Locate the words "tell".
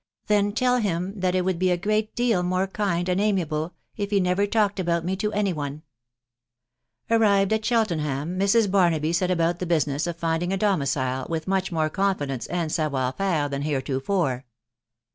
0.53-0.77